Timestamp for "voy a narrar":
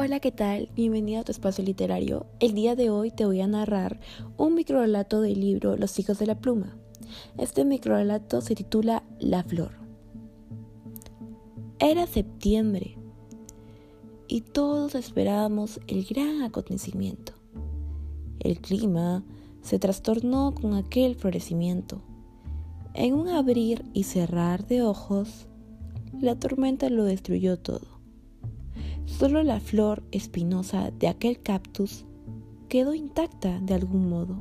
3.26-3.98